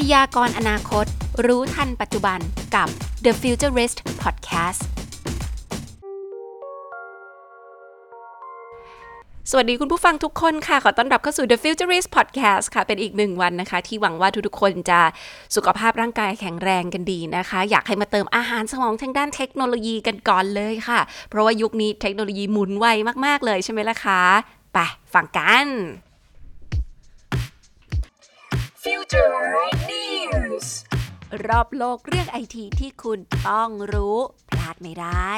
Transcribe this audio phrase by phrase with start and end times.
[0.00, 1.06] พยากรณ์อนาคต
[1.46, 2.38] รู้ทันปัจจุบัน
[2.74, 2.88] กับ
[3.24, 4.82] The Futurist Podcast
[9.50, 15.00] สวัสดีคุณผู้ฟังทุกคนค่ะ ขอต้อนรับเข้าสู่ The Futurist Podcast ค่ะ เป็นอีกหนึ่งวันนะคะ ที่หวังว่าทุกๆคนจะ
[15.56, 22.86] สุขภาพร่างกายแข็งแรงกันดีนะคะ อยากให้มาเติมอาหารสมองทางด้านเทคโนโลยีกันก่อนเลยค่ะ เพราะว่ายุคนี้เทคโนโลยีหมุนไว
[23.26, 24.20] มากๆเลยใช่ไหมล่ะคะ
[24.72, 24.78] ไป
[25.14, 25.66] ฟังกัน
[28.84, 29.36] Future
[29.90, 30.66] News
[31.46, 34.16] รอบโลกเรื่องไอทีที่คุณต้องรู้
[34.50, 35.32] พลาดไม่ได้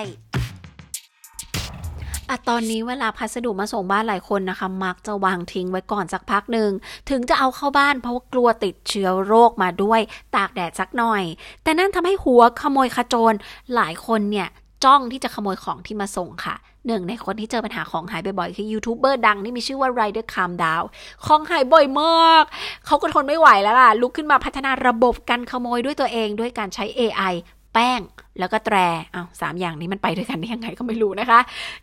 [2.28, 6.70] อะตอนนี้เวลาพัสดุมาส่งบ้านหลายคนนะคะ มักจะวางทิ้งไว้ก่อนสักพักหนึ่ง
[7.10, 10.00] ถึงจะเอาเข้าบ้านเพราะว่ากลัวติดเชื้อโรคมาด้วย
[10.36, 11.22] ตากแดดสักหน่อย
[11.62, 13.36] แต่นั่นทำให้หัวขโมยขโจร
[13.74, 14.48] หลายคนเนี่ย
[14.84, 20.84] จ้องที่จะขโมยของที่มาส่งค่ะ หนึ่งในคนที่เจอปัญหาของหายบ่อยๆ คือยูทูบเบอร์ดังที่มีชื่อว่า Rider Calm Down
[21.26, 22.44] ของหายบ่อยมาก
[22.86, 27.32] เขาก็ทนไม่ไหวแล้วล่ะ ลุกขึ้นมาพัฒนาระบบการขโมยด้วยตัวเองด้วยการใช้ AI
[27.74, 28.00] แป้ง
[28.38, 28.76] แล้วก็แตร
[29.14, 31.40] อ้าวสามอย่างนี้มันไปด้วยกันได้ยังไงก็ไม่รู้นะคะ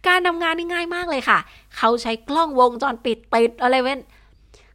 [0.08, 1.40] การทำงานนี่ง่ายมากเลยค่ะ
[1.78, 4.00] เขาใช้กล้องวงจรปิดติดอะไรเว้น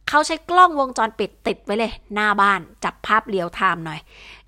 [0.09, 3.99] เขาใช้กล้องวงจรปิดติดไว้เลย หน้าบ้านจับภาพเรียวไทม์หน่อย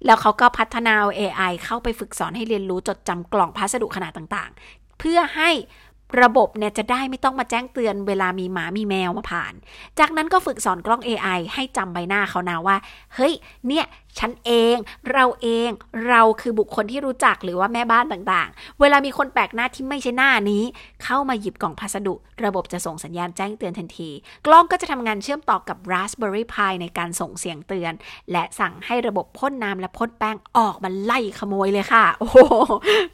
[0.05, 5.49] แล้วเขาก็พัฒนา AI เข้าไปฝึกสอนให้เรียนรู้จดจำกล่องพัสดุขนาดต่างๆ เพื่อให้
[6.21, 9.53] ระบบเนี่ยจะได้ไม่ต้องมาแจ้งเตือนเวลามีหมามีแมวมาผ่าน
[9.99, 12.75] จากนั้นก็ฝึกสอนกล้อง AI ให้จำใบหน้าเขานะว่า
[13.15, 13.33] เฮ้ย
[13.67, 13.85] เนี่ย
[14.19, 14.75] ฉันเอง
[15.11, 15.69] เราเอง
[16.07, 20.63] เราคือบุคคลที่รู้จักหรือว่าแม่บ้านต่างๆ เวลามีคนแปลกหน้าที่ไม่ใช่หน้านี้
[21.03, 22.13] เข้ามาหยิบกล่องพัสดุ
[22.45, 24.09] ระบบจะส่งสัญญาณแจ้งเตือนทันที
[24.45, 27.93] กล้องก็จะทำงานเชื่อมต่อกับ Raspberry Pi ในการส่งเสียงเตือน
[28.31, 32.37] และสั่งให้ระบบพ่นน้ำและพ่นแป้งออกมาไล่ขโมยเลยค่ะ โอ้โห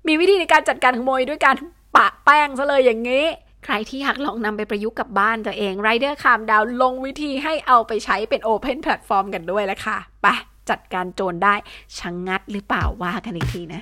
[0.08, 1.56] มีวิธีในการจัดการขโมยด้วยการ
[1.98, 3.26] ปะแป้งซะเลยอย่างนี้
[3.66, 10.28] ใครที่อยากลองนำไปประยุกต์กับบ้านตัวเอง Rider Calm Down ลงวิธีให้เอาไปใช้เป็น Open Platform กันด้วยแล้วค่ะไป
[10.70, 11.56] จัดการโจรได้
[11.98, 13.81] ชังงัดหรือเปล่าว่ากันอีกทีนะ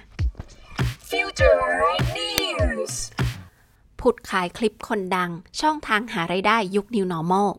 [1.09, 1.59] Future
[2.17, 2.93] News
[4.01, 7.49] ผุดขายคลิปคนดัง ช่องทางหาไรายได้ยุค New Normal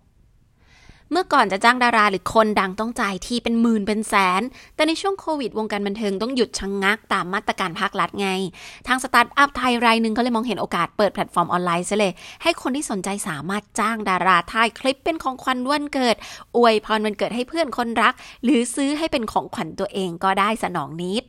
[1.12, 4.42] เมื่อก่อนจะจ้างดาราหรือคนดังต้องจ่ายที่เป็นหมื่นเป็นแสน
[4.76, 8.28] แต่ในช่วงโควิดวงการบันเทิงต้องหยุดชะงงักตามมาตรการภาครัฐไง
[8.86, 12.12] ทางสตาร์ทอัพไทยรายหนึ่งเขาเลยมองเห็นโอกาสเปิดแพลตฟอร์มออนไลน์ซะเลย
[12.42, 16.16] ให้คนที่สนใจสามารถจ้างดาราถ่ายคลิปเป็นของขวัญวันเกิด
[16.56, 21.22] อวยพรวันเกิดให้เพื่อนคนรัก หรือซื้อให้เป็นของขวัญตัวเองก็ได้สนอง need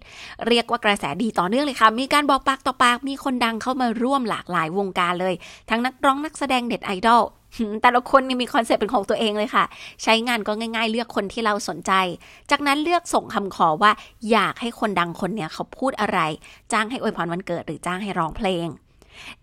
[0.48, 5.34] เรียกว่ากระแสดีต่อเนื่องเลยค่ะ มีการบอกปากต่อปาก มีคนดังเข้ามาร่วมหลากหลายวงการเลย
[5.70, 7.24] ทั้งนักร้องนักแสดงเน็ตไอดอล
[7.82, 9.64] แต่ละคนมีคอนเซ็ปต์เป็นของตัวเองเลยค่ะ
[10.04, 11.92] ใช้งานก็ง่ายๆ เลือกคนที่เราสนใจ
[12.52, 13.92] จากนั้นเลือกส่งคำขอว่า
[14.32, 16.20] อยากให้คนดังคนเนี้ยเขาพูดอะไร
[16.74, 18.68] จ้างให้อวยพรวันเกิดหรือจ้างให้ร้องเพลง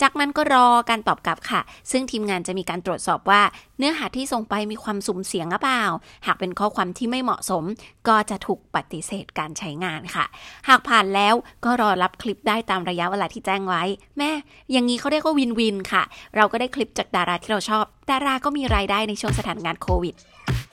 [0.02, 3.42] จากนั้นก็รอการตอบกลับค่ะ ซึ่งทีมงานจะมีการตรวจสอบว่า
[3.78, 5.84] เนื้อหาที่ส่งไปมีความสุ่มเสี่ยงหรือเปล่า
[6.26, 7.64] หากเป็นข้อความที่ไม่เหมาะสม
[8.08, 10.24] ก็จะถูกปฏิเสธการใช้งานค่ะ
[10.68, 13.82] หากผ่านแล้วก็รอรับคลิปได้ตามระยะเวลาที่แจ้งไว้
[14.18, 14.30] แม่
[14.72, 16.02] อย่างนี้เขาเรียกว่าวินวินค่ะ
[16.36, 20.14] เราก็ได้คลิปจากดาราที่เราชอบ ดาราก็มีรายได้ในช่วงสถานการณ์โควิด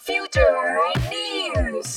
[0.07, 0.57] Future
[1.13, 1.89] News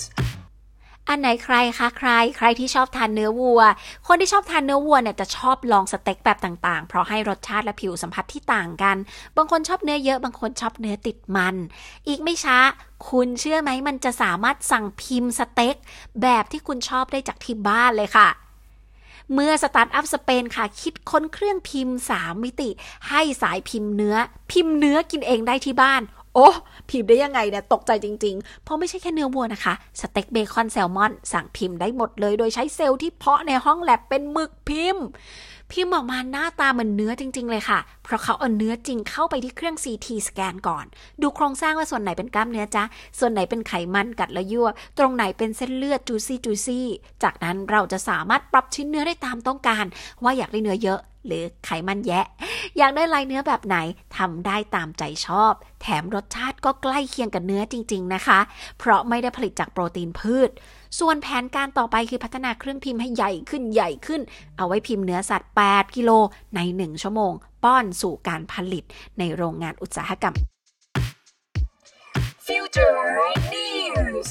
[1.09, 3.61] อันไหนใครคะใคร ใครที่ชอบทานเนื้อวัว
[4.07, 8.97] คนที่ชอบทานเนื้อวัวเนี่ยจะชอบลองสเต็กแบบต่างๆ เพราะให้รสชาติและผิวสัมผัสที่ต่างกัน
[9.37, 11.55] บางคนชอบเนื้อเยอะ บางคนชอบเนื้อติดมัน
[12.09, 12.59] อีกไม่ช้า
[13.09, 15.77] คุณเชื่อไหมมันจะสามารถสั่งพิมพ์สเต็ก
[16.23, 18.29] แบบที่คุณชอบได้จากที่บ้านเลยค่ะ
[19.33, 22.71] เมื่อสตาร์ทอัพสเปนค่ะคิดค้นเครื่องพิมพ์ 3 มิติ
[23.09, 24.17] ให้สายพิมพ์เนื้อ
[24.53, 26.03] พิมพ์เนื้อกินเองได้ที่บ้าน
[26.35, 26.49] โอ้
[26.89, 35.05] พิมพ์ได้ยังไงเนี่ยตกใจจริง ๆ เพราะไม่ใช่แค่เนื้อวัวนะคะ สเต็กเบคอนแซลมอน สั่งพิมพ์ได้หมดเลย โดยใช้เซลล์ที่เพาะในห้องแลบเป็นหมึกพิมพ์
[35.73, 40.85] พิมพ์ออกมาหน้าตาเหมือนเนื้อจริง ๆ เลยค่ะ เพราะเขาเอาเนื้อจริงเข้าไปที่เครื่อง CT สแกนก่อน
[41.23, 42.85] ดูโครงสร้างว่าส่วนไหนเป็นกล้ามเนื้อจ้ะ
[43.19, 44.69] ส่วนไหนเป็นไขมันกัดและยั่ว
[44.99, 46.87] ตรงไหนเป็นเส้นเลือดจูซี่จูซี่
[47.23, 49.85] จากนั้นเราจะสามารถปรับชิ้นเนื้อได้ตามต้องการ
[50.23, 52.25] ว่าอยากได้เนื้อเยอะ หรือไขมันแยะ
[52.79, 53.77] อยากได้ลายเนื้อแบบไหน
[54.17, 55.53] ทำได้ตามใจชอบ
[55.83, 58.41] แถมรสชาติก็ใกล้เคียงกับเนื้อจริง ๆนะคะ
[58.79, 60.51] เพราะไม่ได้ผลิตจากโปรตีนพืช
[60.99, 64.21] ส่วนแผนการต่อไปคือพัฒนาเครื่องพิมพ์ให้ใหญ่ขึ้นใหญ่ขึ้น
[64.57, 66.11] เอาไว้พิมพ์เนื้อสัตว์ 8 กิโล
[66.55, 67.33] ใน 1 ชั่วโมง
[67.65, 68.85] ป้อนสู่การผลิต
[69.19, 70.35] ในโรงงานอุตสาหกรรม
[72.47, 72.95] Future
[73.55, 74.31] News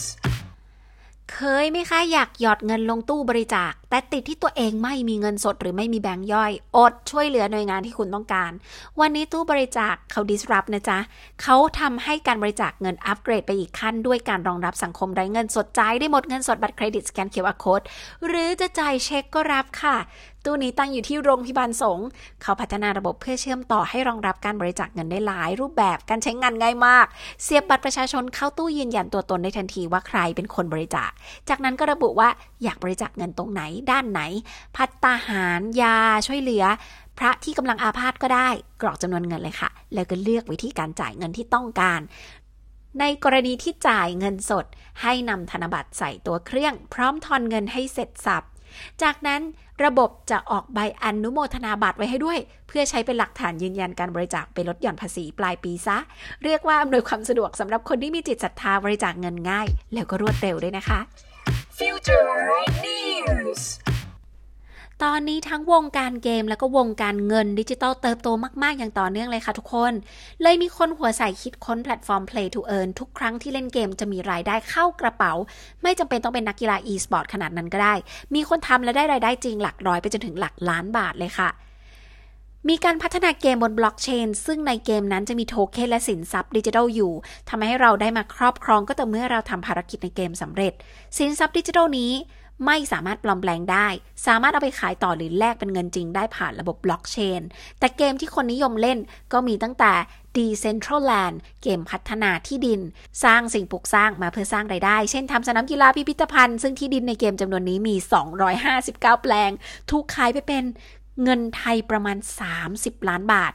[1.34, 8.52] เคยไหมคะอยากหยอดเงินลงตู้บริจาค แต่ติดที่ตัวเองไม่มีเงินสดหรือไม่มีแบงค์ย่อย อดช่วยเหลือหน่วยงานที่คุณต้องการ
[9.00, 11.00] วันนี้ตู้บริจาคเขา disrupt นะจ๊ะ
[11.42, 17.82] เขาทำให้การบริจาคเงินอัปเกรดไปอีกขั้น ด้วยการรองรับสังคมไร้เงินสดจ่ายได้หมดเงินสดบัตรเครดิตสแกน QR Code
[18.28, 19.98] หรือจะจ่ายเช็คก็รับค่ะ
[20.46, 22.08] ตู้นี้ตั้งอยู่ที่โรงพยาบาลสงฆ์
[22.42, 27.06] เขาพัฒนาระบบเพื่อเชื่อมต่อให้รองรับการบริจาคเงินได้หลาย รูปแบบการใช้งานง่ายมาก
[27.44, 31.10] เสียบบัตรประชาชนเข้าตู้ยืนยันตัวตนได้ทันทีว่าใครเป็นคนบริจาค
[31.50, 32.30] จากนั้นก็ระบุว่า
[32.64, 33.62] อยากบริจาคเงินตรงไหน
[33.92, 34.22] ด้านไหน
[34.76, 35.98] พัตตาหารยา
[36.28, 36.66] ช่วยเหลือ
[37.18, 38.50] พระที่กำลังอาพาธก็ได้
[38.82, 42.02] กรอกจำนวนเงินเลยค่ะ แล้วก็เลือกวิธีการจ่ายเงินที่ต้องการ
[43.00, 44.66] ในกรณีที่จ่ายเงินสด
[45.02, 48.44] ให้นำธนบัตรใส่ตัวเครื่อง พร้อมทอนเงินให้เสร็จสับ
[49.02, 49.42] จากนั้น
[49.86, 55.98] ระบบจะออกใบอนุโมทนาบัตรไว้ให้ด้วย เพื่อใช้เป็นหลักฐานยืนยันการบริจาคไปลดหย่อนภาษีปลายปีซะ
[56.44, 61.00] เรียกว่าอำนวยความสะดวกสำหรับคนที่มีจิตศรัทธาบริจาคเงินง่าย แล้วก็รวดเร็วด้วยนะคะ
[61.78, 62.28] Future
[63.32, 63.62] News.
[65.04, 68.28] ตอนนี้ทั้งวงการเกมแล้วก็วงการเงินดิจิตอลเติบโต
[68.64, 69.94] มากๆ อย่างต่อเนื่องเลยค่ะทุกคน
[70.42, 75.34] เลยมีคนหัวใสคิดค้นแพลตฟอร์ม Play to Earn ทุกครั้งที่เล่นเกมจะมีรายได้เข้ากระเป๋า
[75.84, 77.96] ไม่จำเป็นต้องเป็นนักกีฬา e-sport ขนาดนั้นก็ได้
[78.36, 81.50] มีคนทำและได้รายได้จริงหลักร้อยไปจนถึงหลักล้านบาทเลยค่ะ
[82.70, 87.14] มีการพัฒนาเกมบนบล็อกเชนซึ่งในเกมนั้นจะมีโทเค็นและสินทรัพย์ดิจิทัลอยู่
[87.50, 90.74] ทำให้เราได้มาครอบครองก็ต่อเมื่อเราทำภารกิจในเกมสำเร็จ
[91.18, 92.12] สินทรัพย์ดิจิทัลนี้
[92.66, 93.88] ไม่สามารถปลอมแปลงได้
[94.26, 97.42] สามารถเอาไปขายต่อหรือแลกเป็นเงินจริงได้ผ่านระบบบล็อกเชน
[97.80, 99.00] แต่เกมที่คนนิยมเล่น
[99.34, 99.94] ก็มีตั้งแต่
[100.36, 102.82] Decentraland เกมพัฒนาที่ดิน
[103.24, 107.96] สร้างสิ่งปลูกสร้างมาเพื่อสร้างไรายได้ เช่นทำสนามกีฬาพิพิธภัณฑ์ ซึ่งที่ดินในเกมจำนวนนี้มี
[108.60, 109.52] 259 แปลง
[109.90, 110.64] ถูกขายไปเป็น
[111.24, 112.18] เงินไทยประมาณ
[112.64, 113.54] 30 ล้านบาท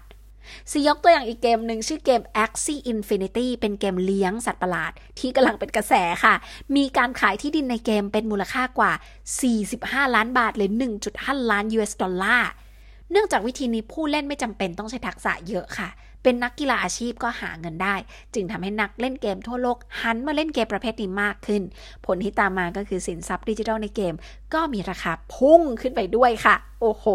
[0.70, 6.34] ซียกตัวอย่างอีกเกมหนึ่งชื่อเกม Axie Infinity เป็นเกมเลี้ยงสัตว์ประหลาด ที่กำลังเป็นกระแสค่ะ
[6.76, 8.92] มีการขายที่ดินในเกมเป็นมูลค่ากว่า
[9.54, 10.70] 45 ล้านบาทหรือ
[11.10, 12.50] 1.5 ล้าน US ดอลลาร์
[13.10, 15.88] เนื่องจากวิธีนี้ผู้เล่นไม่จำเป็นต้องใช้ทักษะเยอะค่ะ
[16.22, 17.94] เป็นนักกีฬาอาชีพก็หาเงินได้
[18.34, 21.62] จึงทำให้นักเล่นเกมทั่วโลกหันมาเล่นเกมประเภทนี้มากขึ้น
[22.06, 24.14] ผลที่ตามมาก็คือสินทรัพย์ดิจิทัลในเกม
[24.54, 27.06] ก็มีราคาพุ่งขึ้นไปด้วยค่ะ โอ้โห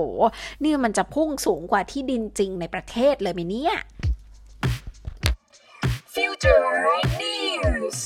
[0.64, 3.76] นี่มันจะพุ่งสูงกว่าที่ดินจริงในประเทศเลยไหมเนี่ย
[6.16, 6.66] Future
[7.22, 7.98] News.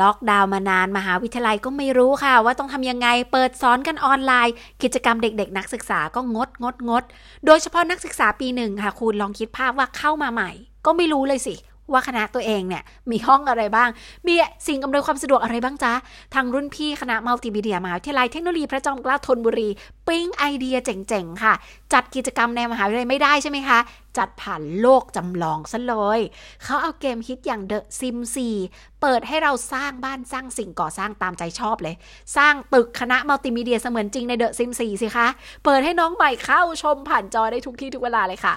[0.00, 7.04] ล็อกดาวน์มานานมหาวิทยาลัยก็ไม่รู้ค่ะ ว่าต้องทำยังไงเปิดสอนกันออนไลน์ กิจกรรมเด็กๆ นักศึกษาก็งดงดงด
[7.46, 10.50] โดยเฉพาะนักศึกษาปีหนึ่งค่ะ คุณลองคิดภาพว่าเข้ามาใหม่
[10.86, 11.54] ก็ไม่รู้เลยสิ
[11.92, 13.88] ว่าคณะตัวเองเนี่ยมีห้องอะไรบ้าง
[14.26, 14.34] มี
[14.66, 15.92] สิ่งอำนวยความสะดวกอะไรบ้างจ๊ะ
[16.34, 19.68] ทางรุ่นพี่คณะมัลติมีเดียมหาวิทยาลัยเทคโนโลยีพระจอมเกล้าธนบุรี
[20.08, 21.54] ปิ้งไอเดียเจ๋ง ๆ ค่ะ
[21.92, 23.78] จัดกิจกรรมในมหาวิทยาลัยไม่ได้ใช่ไหมคะ
[24.18, 26.20] จัดผ่านโลกจำลองซะเลย
[26.64, 28.16] เขาเอาเกมฮิตอย่าง The Sim
[28.56, 31.94] 4 เปิดให้เราสร้างบ้านสร้างสิ่งก่อสร้างตามใจชอบเลย
[32.36, 35.26] สร้างตึกคณะมัลติมีเดียเสมือนจริงใน The Sim 4 สิคะ
[35.64, 38.54] เปิดให้น้องใหม่เข้าชมผ่านจอได้ทุกที่ทุกเวลาเลยค่ะ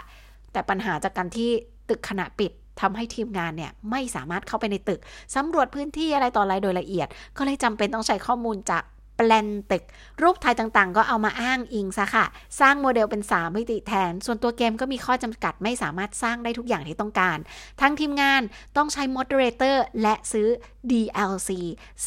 [0.52, 1.50] แต่ปัญหาจากการที่
[1.90, 2.52] ตึกขณะปิด
[2.82, 5.02] ทำให้ทีมงานเนี่ยไม่สามารถเข้าไปในตึก
[5.36, 7.08] สำรวจพื้นที่อะไรต่ออะไรโดยละเอียด
[7.38, 8.84] ก็เลยจำเป็นต้องใช้ข้อมูลจาก
[9.20, 9.84] แปลนตึก
[10.22, 12.26] รูปถ่ายต่างๆ ก็เอามาอ้างอิงซะค่ะ
[12.60, 17.38] สร้างโมเดลเป็น 3 มิติแทน ส่วนตัวเกมก็มีข้อจำกัดไม่สามารถสร้างได้ทุกอย่างที่ต้องการ
[17.82, 18.42] ทั้งทีมงาน
[18.78, 20.48] ต้องใช้ moderator และซื้อ
[20.92, 21.50] DLC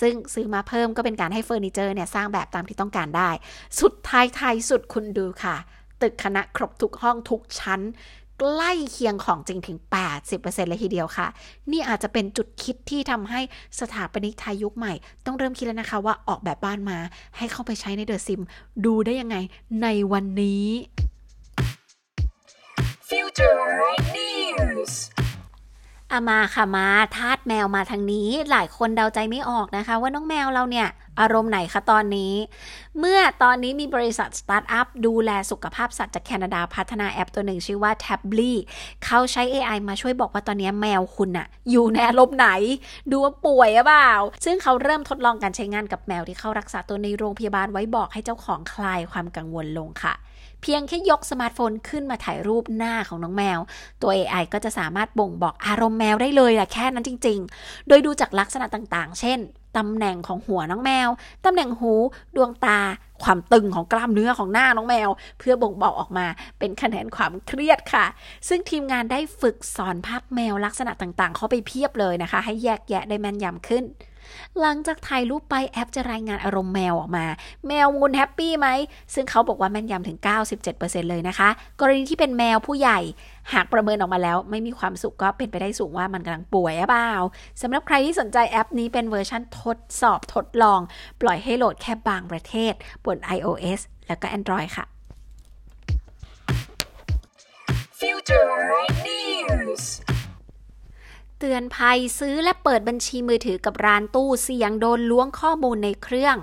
[0.01, 3.31] ซึ่งซื้อมาเพิ่มก็เป็นการให้เฟอร์นิเจอร์เนี่ย สร้างแบบตามที่ต้องการได้
[3.81, 5.57] สุดท้ายท้ายสุดคุณดูค่ะ
[6.03, 7.81] ตึกคณะครบทุกห้องทุกชั้น
[8.41, 9.79] ใกล้เคียงของจริงถึง
[10.25, 11.27] 80%เลยทีเดียวค่ะ
[11.71, 13.41] นี่อาจจะเป็นจุดคิดที่ทำให้
[13.81, 14.93] สถาปนิกไทยยุคใหม่
[15.27, 16.99] ต้องเริ่มคิดแล้วนะคะว่าออกแบบบ้านมา
[17.37, 18.43] ให้เข้าไปใช้ในเดอะซิม
[18.85, 19.37] ดูได้ยังไง
[19.83, 20.67] ในวันนี้
[23.09, 23.61] Future
[24.17, 24.93] News.
[26.13, 26.87] อะมาค่ะมา
[27.17, 30.89] ทาสแมวมาทางนี้ หลายคนเดาใจไม่ออกนะคะ ว่าน้องแมวเราเนี่ย
[31.21, 32.35] อารมณ์ไหนคะตอนนี้
[32.99, 38.53] เมื่อตอนนี้มีบริษัทสตาร์ทอัพดูแลสุขภาพสัตว์จากแคนาดาพัฒนาแอปตัวหนึ่งชื่อว่า t a b l y
[39.05, 42.49] เขาใช้ AI มาช่วยบอกว่าตอนนี้แมวคุณอะอยู่ในอารมณ์ไหน
[43.11, 44.13] ดูว่าป่วยหรือเปล่า
[44.45, 50.15] ซึ่งเขาเริ่มทดลองการใช้งานกับแมวที่เข้ารักษาตัวในโรงพยาบาลไว้บอกให้เจ้าของคลายความกังวลลงค่ะ
[50.63, 53.59] เพียงแค่ยกสมาร์ทโฟนขึ้นมาถ่ายรูปหน้าของน้องแมว
[54.03, 59.39] ตัว AI ก็จะสามารถบ่งบอกอารมณ์แมวได้เลยแหละแค่นั้นจริง ๆ โดยดูจากลักษณะต่างๆ เช่น
[59.77, 61.09] ตำแหน่งของหัวน้องแมว
[61.45, 61.93] ตำแหน่งหู
[62.37, 62.79] ดวงตา
[63.23, 66.27] ความตึงของกล้ามเนื้อของหน้าน้องแมว เพื่อบ่งบอกออกมา
[66.59, 68.07] เป็นคะแนนความเครียดค่ะ
[68.49, 73.85] ซึ่งทีมงานได้ฝึกสอนภาพแมวลักษณะต่างๆ เข้าไปเพียบเลยนะคะ ให้แยกแยะได้แม่นยำขึ้น
[74.61, 77.27] หลังจากถ่ายรูปไปแอปจะรายงานอารมณ์แมวออกมา
[77.67, 78.69] แมวคุณ happy ไหม
[79.15, 80.19] ซึ่งเขาบอกว่าแม่นยำถึง
[80.65, 81.49] 97%เลยนะคะ
[81.81, 82.99] กรณีที่เป็นแมวผู้ใหญ่
[83.53, 87.13] หากประเมินออกมาแล้ว ไม่มีความสุขก็เป็นไปได้สูงว่ามันกำลังป่วยหรือเปล่า
[87.63, 90.81] สำหรับใครที่สนใจแอปนี้เป็นเวอร์ชันทดสอบทดลอง
[91.21, 92.73] ปล่อยให้โหลดแค่บางประเทศ
[93.05, 94.87] บน iOS แล้วก็ Android ค่ะ
[98.01, 98.51] Future
[99.07, 99.83] News.
[101.41, 106.37] เตือนภัยซื้อและเปิดบัญชีมือถือกับร้านตู้เสี่ยงโดนล้วงข้อมูลในเครื่อง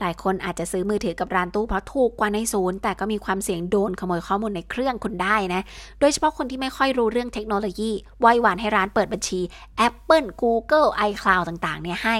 [0.00, 5.62] หลายคนอาจจะซื้อมือถือกับร้านตู้เพราะถูกกว่าในศูนย์ แต่ก็มีความเสี่ยงโดนขโมยข้อมูลในเครื่องคุณได้นะ
[6.00, 9.40] โดยเฉพาะคนที่ไม่ค่อยรู้เรื่องเทคโนโลยีไหว้หวานให้ร้านเปิดบัญชี
[9.86, 12.16] Apple Google iCloud ต่างๆ เนี่ยให้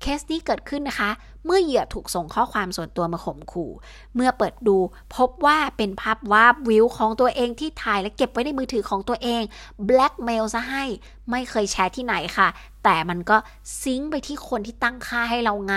[0.00, 1.10] เคสนี้เกิดขึ้นนะคะ
[1.44, 3.70] เมื่อเหยื่อถูกส่งข้อความส่วนตัวมาข่มขู่
[4.14, 4.76] เมื่อเปิดดู
[5.16, 9.42] พบว่าเป็นภาพวาบวิวของตัวเองที่ถ่ายและเก็บไว้ในมือถือของตัวเอง
[9.86, 10.84] แบล็กเมลซะให้
[11.30, 12.48] ไม่เคยแชร์ที่ไหนค่ะ
[12.84, 13.36] แต่มันก็
[13.82, 15.76] ซิงค์ไปที่คนที่ตั้งค่าให้เราไง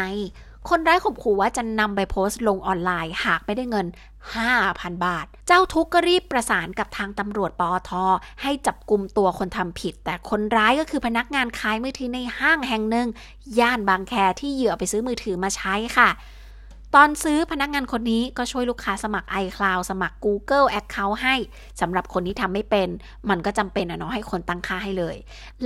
[0.69, 3.87] คนร้ายข่มขู่ว่าจะนำไปโพสต์ลงออนไลน์ หากไม่ได้เงิน
[4.45, 7.91] 5,000 บาท เจ้าทุกข์ก็รีบประสานกับทางตำรวจปอท
[8.41, 13.07] ให้จับกลุ่มตัวคนทำผิด แต่คนร้ายก็คือพนักงานขายมือถือในห้างแห่งหนึ่ง
[13.59, 16.09] ย่านบางแคที่เหยื่อไปซื้อมือถือมาใช้ค่ะ
[16.95, 21.35] ตอนซื้อพนักงานคนนี้ก็ช่วยลูกค้าสมัคร iCloud สมัคร Google Account ให้
[21.81, 22.89] สำหรับคนที่ทำไม่เป็น
[23.29, 25.15] มันก็จำเป็นอะเนาะให้คนตั้งค่าให้เลย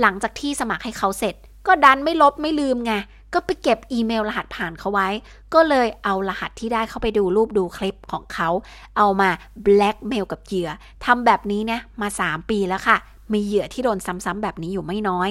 [0.00, 1.34] หลังจากที่สมัครให้เขาเสร็จ
[1.66, 2.92] ก็ดันไม่ลบไม่ลืมไง
[3.34, 5.08] ก็ไปเก็บอีเมลรหัสผ่านเขาไว้
[5.54, 8.48] ก็เลยเอารหัสที่ได้เข้าไปดูรูปดูคลิปของเขา
[8.96, 9.28] เอามา
[9.62, 10.68] แบล็กเมลกับเหยื่อ
[11.04, 12.96] ทำแบบนี้เนี่ยมา 3 ปีแล้วค่ะ
[13.32, 15.30] มีเหยื่อที่โดนซ้ำๆแบบนี้อยู่ไม่น้อย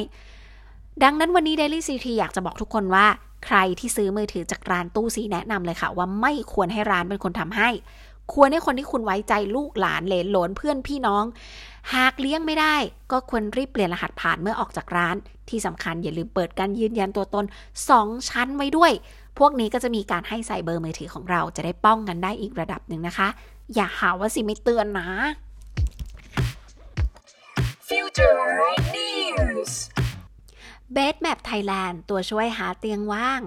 [1.04, 3.06] ดังนั้นวันนี้ Daily CT อยากจะบอกทุกคนว่า
[3.46, 7.70] ใครที่ซื้อมือถือจากร้านตู้ซีแนะนำเลยค่ะ ว่าไม่ควรให้ร้านเป็นคนทำให้
[8.34, 11.24] ควรให้คนที่คุณไว้ใจลูกหลานเลนหลนเพื่อนพี่น้อง
[11.94, 12.76] หากเลี้ยงไม่ได้
[13.12, 15.16] ก็ควรรีบเปลี่ยนรหัสผ่านเมื่อออกจากร้าน
[15.50, 17.46] ที่สำคัญอย่าลืมเปิดการยืนยันตัวตน
[17.88, 18.92] 2 ชั้นไว้ด้วย
[19.40, 23.28] พวกนี้ก็จะมีการให้ใส่เบอร์มือถือของเราจะได้ป้องกันได้อีกระดับหนึ่งนะคะ
[23.76, 25.08] อย่าหาว่าสิไม่เตือนนะ
[27.90, 28.42] Future
[28.96, 29.72] News.
[30.96, 33.42] b e d Map Thailand ตัวช่วยหาเตียงว่าง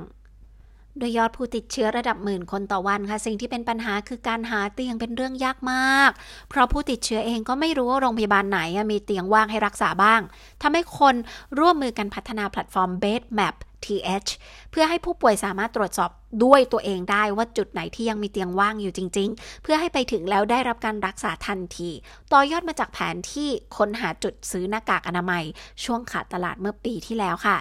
[0.98, 6.10] โดยยอดผู้ติดเชื้อระดับหมื่นคนต่อวันค่ะ สิ่งที่เป็นปัญหาคือการหาเตียงเป็นเรื่องยากมาก
[6.50, 8.60] เพราะผู้ติดเชื้อเองก็ไม่รู้ว่าโรงพยาบาลไหน
[8.92, 10.20] มีเตียงว่างให้รักษาบ้าง
[10.62, 11.14] ทำให้คน
[11.58, 14.30] ร่วมมือกันพัฒนาแพลตฟอร์ม Bed Map TH
[14.70, 16.10] เพื่อให้ผู้ป่วยสามารถตรวจสอบ
[16.44, 21.90] ด้วยตัวเองได้ว่าจุดไหนที่ยังมีเตียงว่างอยู่จริง ๆ เพื่อให้ไปถึงแล้วได้รับการรักษาทันที
[22.32, 25.44] ต่อยอดมาจากแผนที่ค้นหาจุดซื้อหน้ากากอนามัย
[25.84, 27.58] ช่วงขาดตลาดเมื่อปีที่แล้วค่ะ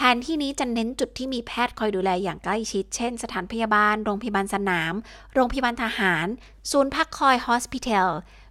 [0.00, 4.94] แผนที่นี้จะเน้นจุดที่มีแพทย์คอยดูแลอย่างใกล้ชิด เช่น สถานพยาบาล โรงพยาบาลสนาม
[5.34, 6.26] โรงพยาบาลทหาร
[6.70, 8.08] ศูนย์พักคอย Hospital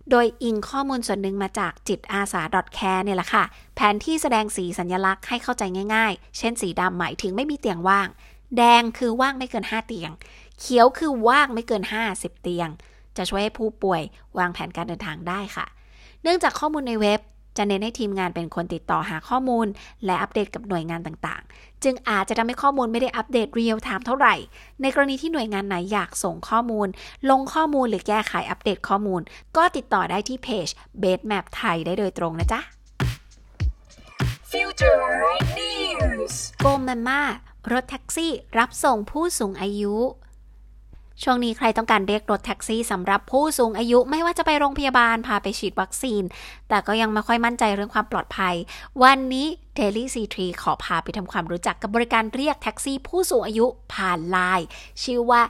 [0.10, 2.42] โดยอิงข้อมูลส่วนหนึ่งมาจากจิตอาสา
[2.78, 3.44] .care เนี่ยแหละค่ะ
[3.76, 5.64] แผนที่แสดงสีสัญลักษณ์ให้เข้าใจ
[5.96, 8.08] ง่าย ๆ เช่นสีดำหมายถึงไม่มีเตียงว่าง
[8.58, 10.12] แดงคือว่างไม่เกิน 5 เตียง
[10.60, 12.70] เขียวคือว่างไม่เกิน 50 เตียง
[13.18, 14.02] จะช่วยให้ผู้ป่วย
[14.38, 15.66] วางแผนการเดินทางได้ค่ะ
[16.24, 17.22] เนื่องจากข้อมูลในเว็บ
[17.58, 19.68] จะเน้นให้ทีมงานเป็นคนติดต่อหาข้อมูล
[20.06, 24.36] และอัปเดตกับหน่วยงานต่างๆ จึงอาจจะทำให้ข้อมูลไม่ได้อัปเดตเรียลไทม์เท่าไหร่
[24.82, 26.88] ในกรณีที่หน่วยงานไหนอยากส่งข้อมูล
[27.30, 29.22] ลงข้อมูลหรือแก้ไขอัปเดตข้อมูล
[29.58, 30.68] ก็ติดต่อได้ที่เพจ
[31.02, 32.62] b a s e Map ไทยได้โดยตรงนะจ๊ะ
[34.52, 35.02] Future
[35.60, 36.34] News.
[36.62, 37.24] Go Mamma
[37.72, 39.96] รถแท็กซี่รับส่งผู้สูงอายุ
[41.24, 46.24] ช่วงนี้ใครต้องการเรียกรถแท็กซี่สำหรับผู้สูงอายุไม่ว่าจะไปโรงพยาบาลพาไปฉีดวัคซีน
[46.70, 48.56] แต่ก็ยังไม่ค่อยมั่นใจเรื่องความปลอดภัย
[49.04, 49.48] วันนี้
[49.80, 54.68] Daily C3 ขอพาไปทำความรู้จักกับบริการเรียกแท็กซี่ผู้สูงอายุผ่านไลน์
[55.04, 55.42] ชื่อว่า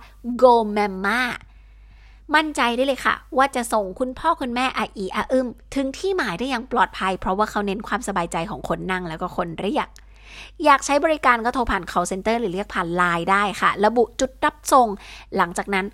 [0.41, 1.21] Go Mama
[2.35, 9.87] มั่นใจได้เลยค่ะ ว่าจะส่งคุณพ่อคุณแม่อาอีอาอึมถึงที่หมายได้อย่างปลอดภัย เพราะว่าเขาเน้นความสบายใจของคนนั่งแล้วก็คนเรียก
[10.65, 14.87] อยากใช้บริการก็โทรผ่าน call center หรือเรียกผ่านไลน์ได้ค่ะ ระบุจุดรับส่ง
[15.37, 15.85] หลังจากนั้น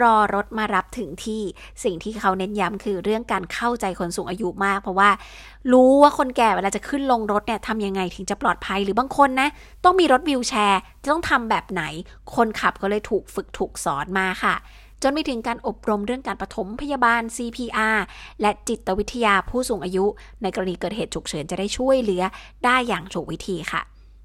[0.00, 1.42] รอรถมารับถึงที่
[1.84, 5.10] สิ่งที่เขาเน้นย้ำคือเรื่องการเข้าใจคนสูงอายุมาก เพราะว่า
[5.72, 9.48] รู้ว่าคนแก่เวลาจะขึ้นลงรถเนี่ยทำยังไงถึงจะปลอดภัยหรือบางคนนะ
[9.84, 11.82] ต้องมีรถวิวแชร์ จะต้องทำแบบไหน
[12.34, 14.54] คนขับก็เลยถูกฝึกถูกสอนมาค่ะ
[15.02, 17.98] จนไปถึงการอบรมเรื่องการปฐมพยาบาล CPR
[18.40, 20.04] และจิตวิทยาผู้สูงอายุ
[20.42, 22.22] ในกรณีเกิดเหตุฉุกเฉินจะได้ช่วยเหลือ
[22.64, 23.82] ได้อย่างถูกวิธีค่ะ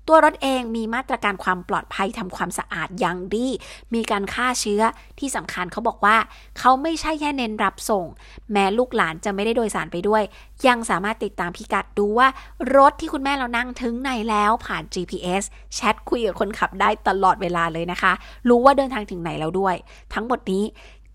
[0.08, 3.48] ตัวรถเองมีมาตรการความปลอดภัยทำความสะอาดอย่างดี
[3.94, 4.82] มีการฆ่าเชื้อ
[5.20, 6.18] ที่สำคัญเขาบอกว่า
[6.60, 8.06] เขาไม่ใช่แค่เน้นรับส่ง
[8.52, 10.24] แม้ลูกหลานจะไม่ได้โดยสารไปด้วย
[10.68, 12.28] ยังสามารถติดตามพิกัดดูว่า
[12.78, 15.44] รถที่คุณแม่เรานั่งถึงไหนแล้วผ่าน GPS
[15.76, 18.14] แชทคุยกับคนขับได้ตลอดเวลาเลยนะคะ
[18.50, 19.76] รู้ว่าเดินทางถึงไหนแล้วด้วย
[20.14, 20.64] ทั้งหมดนี้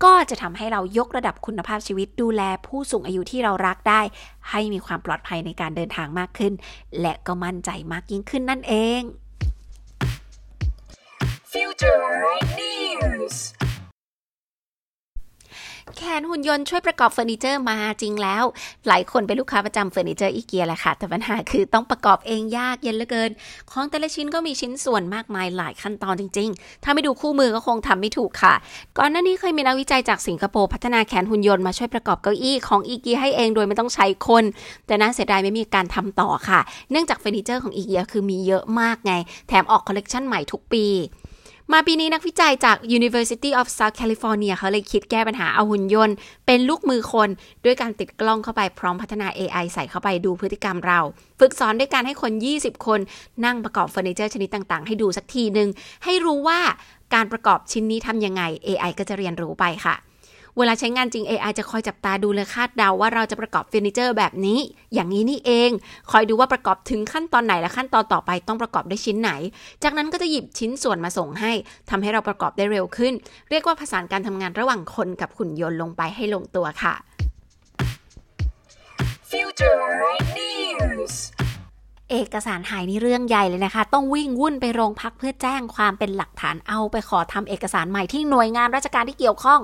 [0.03, 4.01] ก็จะทำให้เรายกระดับคุณภาพชีวิตดูแลผู้สูงอายุที่เรารักได้
[4.49, 6.53] ให้มีความปลอดภัยในการเดินทางมากขึ้น
[7.01, 9.01] และก็มั่นใจมากยิ่งขึ้นนั่นเอง
[11.51, 12.03] Future
[12.59, 13.35] News
[15.97, 18.43] แขนหุ่นยนต์ช่วยประกอบเฟอร์นิเจอร์มาจริงแล้ว
[18.87, 23.31] หลายคนเป็นลูกค้าประจำเฟอร์นิเจอร์อีเกียแหละค่ะ แต่ปัญหาคือต้องประกอบเองยากเย็นเหลือเกิน
[23.71, 28.53] ของแต่ละชิ้นก็มีชิ้นส่วนมากมายหลายขั้นตอนจริง ๆ ถ้าไม่ดูคู่มือก็คงทำไม่ถูกค่ะ
[28.97, 34.43] ก่อนหน้านี้เคยมีนักวิจัยจากสิงคโปร์พัฒนาแขนหุ่นยนต์มาช่วยประกอบเก้าอี้ของอีเกียให้เองโดยไม่ต้องใช้คน
[34.87, 36.59] แต่น่าเสียดายไม่มีการทำต่อค่ะ
[36.91, 39.13] เนื่องจากเฟอร์นิเจอร์ของอีเกียคือมีเยอะมากไง
[39.47, 40.85] แถมออกคอลเลกชันใหม่ทุกปี
[41.75, 46.15] มาปีนี้นักวิจัยจาก University of South California เขาเลยคิดแก้ปัญหาเอาหุ่นยนต์
[46.45, 47.29] เป็นลูกมือคน
[47.65, 50.99] ด้วยการติดกล้องเข้าไปพร้อมพัฒนา AI ใส่เข้าไปดูพฤติกรรมเรา
[51.39, 52.99] ฝึกสอนด้วยการให้คน 20 คน
[53.45, 55.69] นั่งประกอบเฟอร์นิเจอร์ชนิดต่างๆ ให้ดูสักทีหนึ่ง
[56.03, 56.59] ให้รู้ว่า
[57.13, 59.95] การประกอบชิ้นนี้ทำยังไง AI ก็จะเรียนรู้ไปค่ะ
[60.57, 64.59] เวลาใช้งานจริง AI จะคอยจับตาดูและคาดเดาว่าเราจะประกอบเฟอร์นิเจอร์แบบนี้
[64.93, 65.71] อย่างนี้นี่เอง
[66.11, 69.31] คอยดูว่าประกอบถึงขั้นตอนไหนและขั้นตอนต่อไปต้องประกอบด้วยชิ้นไหน
[69.83, 71.51] จากนั้นก็จะหยิบชิ้นส่วนมาส่งให้
[71.89, 73.13] ทำให้เราประกอบได้เร็วขึ้น
[73.49, 76.93] เรียกว่าผสานการทำงานระหว่างคนกับหุ่นยนต์ลงไปให้ลงตัวค่ะ
[79.31, 79.79] Future
[80.37, 81.13] News.
[82.11, 89.61] เอกสารหายนี่เรื่องใหญ่เลยนะคะ ต้องวิ่งวุ่นไปโรงพักเพื่อแจ้งความเป็นหลักฐานเอาไปขอทำเอกสารใหม่ที่หน่วยงานราชการที่เกี่ยวข้อง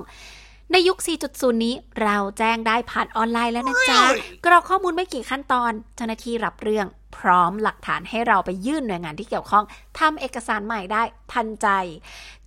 [0.72, 0.98] ในยุค
[1.30, 4.02] 4.0 นี้เราแจ้งได้ผ่านออนไลน์แล้วนะจ๊ะ
[4.44, 6.86] กรอกข้อมูลไม่กี่ขั้นตอน เจ้าหน้าที่รับเรื่อง
[7.18, 9.64] พร้อมหลักฐานให้เราไปยื่นหน่วยงานที่เกี่ยวข้อง
[9.98, 11.68] ทำเอกสารใหม่ได้ทันใจ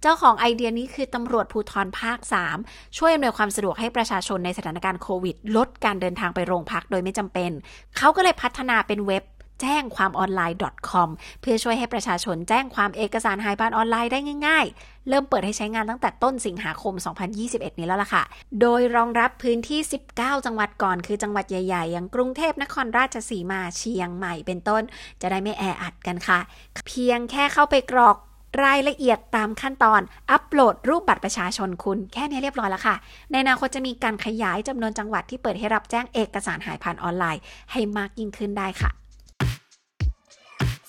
[0.02, 2.20] เจ้าของไอเดียนี้คือตำรวจภูธรภาค
[2.58, 7.52] 3 ช่วยอำนวยความสะดวกให้ประชาชนในสถานการณ์โควิด ลดการเดินทางไปโรงพักโดยไม่จำเป็น
[7.98, 9.24] เขาก็เลยพัฒนาเป็นเว็บ
[9.62, 10.58] แจ้งความออนไลน์
[10.90, 11.10] .com
[11.42, 16.94] เพื่อช่วยให้ประชาชนแจ้งความเอกสารหายบ้านออนไลน์ได้ง่ายๆ เริ่มเปิดให้ใช้งานตั้งแต่ต้นสิงหาคม
[17.38, 18.24] 2021 นี้แล้วล่ะค่ะ
[18.62, 19.80] โดยรองรับพื้นที่
[20.14, 24.84] 19 จังหวัดก่อนคือจังหวัดใหญ่ๆ อย่างกรุงเทพนครราชสีมาเชียงใหม่เป็นต้น
[25.22, 26.40] จะได้ไม่แออัดกันค่ะ
[26.88, 28.18] เพียงแค่เข้าไปกรอก
[28.66, 32.96] รายละเอียดตามขั้นตอน อัปโหลดรูปบัตรประชาชนคุณ แค่นี้เรียบร้อยแล้วค่ะ
[33.32, 37.42] ในอนาคตจะมีการขยายจำนวนจังหวัดที่เปิดให้รับแจ้งเอกสารหายผ่านออนไลน์
[37.72, 38.92] ให้มากยิ่งขึ้นได้ค่ะ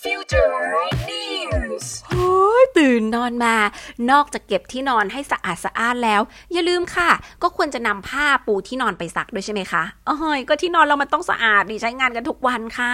[0.04, 0.52] Future
[1.11, 1.87] News.
[2.11, 2.32] โอ้
[2.62, 3.54] ยตื่นนอนมา
[4.11, 6.20] นอกจากเก็บที่นอนให้สะอาดสะอ้านแล้ว
[6.52, 7.11] อย่าลืมค่ะ
[7.42, 12.92] ก็ควรจะนำผ้าปูที่นอนไปซักด้วยใช่ไหมคะเอ้ยก็ที่นอนเรามันต้องสะอาดนี่ใช้งานกันทุกวันค่ะ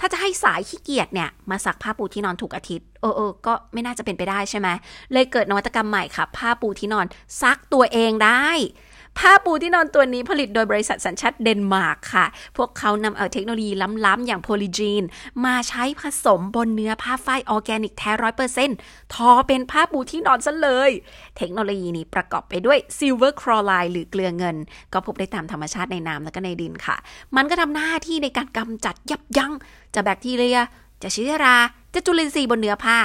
[0.00, 4.68] ถ้าจะให้สายขี้เกียจเนี่ย มาซักผ้าปูที่นอนทุกอาทิตย์เออเออก็ไม่น่าจะเป็นไปได้ใช่ไหม
[5.12, 7.06] เลยเกิดนวัตกรรมใหม่ค่ะ ผ้าปูที่นอน
[7.42, 8.48] ซักตัวเองได้
[9.18, 13.72] ผ้าปูที่นอนตัวนี้ผลิตโดยบริษัทสัญชาติเดนมาร์กค่ะ พวกเขานำเอาเทคโนโลยี
[14.06, 15.02] ล้ำๆอย่าง Polygiene
[15.44, 18.76] มาใช้ผสมบนเนื้อผ้าฝ้ายออร์แกนิกแท้ร้อยเปอร์เซ็นต์
[19.14, 20.90] ทอเป็นผ้าปูที่นอนซะเลย
[21.36, 24.56] เทคโนโลยีนี้ประกอบไปด้วยซิลเวอร์คลอไรด์หรือเกลือเงิน
[24.92, 26.96] ก็พบได้ตามธรรมชาติในน้ำและก็ในดินค่ะ
[27.36, 29.52] มันก็ทำหน้าที่ในการกำจัดยับยั้ง
[29.94, 30.58] จะแบคทีเรีย
[31.02, 31.56] จะเชื้อรา
[31.94, 32.98] จะจุลินทรีย์บนเนื้อผ้า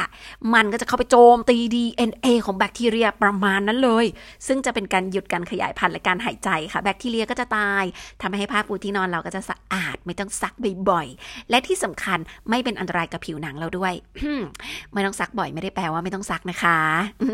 [0.53, 4.05] มันก็จะเข้าไปโจมตี DNA ของแบคทีเรียประมาณนั้นเลย
[4.47, 7.83] ซึ่งจะเป็นการหยุดการขยายพันธุ์และการหายใจค่ะ แบคทีเรียก็จะตาย
[8.21, 10.53] ทำให้ผ้าปูที่นอนเราก็จะสะอาดไม่ต้องซัก
[10.89, 13.93] บ่อยๆ และที่สำคัญไม่เป็นอันตรายกับผิวหนังเราด้วย
[14.93, 16.77] ไม่ต้องซักบ่อยไม่ได้แปลว่าไม่ต้องซักนะคะ
[17.23, 17.25] อ